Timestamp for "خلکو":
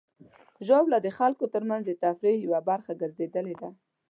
1.17-1.45